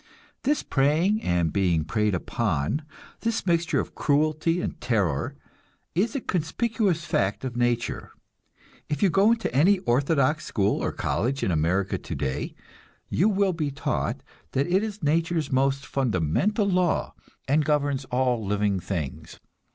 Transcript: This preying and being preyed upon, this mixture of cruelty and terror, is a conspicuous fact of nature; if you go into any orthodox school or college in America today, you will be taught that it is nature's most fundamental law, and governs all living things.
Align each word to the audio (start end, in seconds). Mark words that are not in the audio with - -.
This 0.41 0.63
preying 0.63 1.21
and 1.21 1.53
being 1.53 1.85
preyed 1.85 2.15
upon, 2.15 2.81
this 3.19 3.45
mixture 3.45 3.79
of 3.79 3.93
cruelty 3.93 4.59
and 4.59 4.81
terror, 4.81 5.35
is 5.93 6.15
a 6.15 6.21
conspicuous 6.21 7.05
fact 7.05 7.45
of 7.45 7.55
nature; 7.55 8.11
if 8.89 9.03
you 9.03 9.11
go 9.11 9.31
into 9.31 9.53
any 9.53 9.77
orthodox 9.85 10.43
school 10.43 10.81
or 10.83 10.91
college 10.91 11.43
in 11.43 11.51
America 11.51 11.99
today, 11.99 12.55
you 13.09 13.29
will 13.29 13.53
be 13.53 13.69
taught 13.69 14.23
that 14.53 14.65
it 14.65 14.81
is 14.81 15.03
nature's 15.03 15.51
most 15.51 15.85
fundamental 15.85 16.67
law, 16.67 17.13
and 17.47 17.63
governs 17.63 18.05
all 18.05 18.43
living 18.43 18.79
things. 18.79 19.39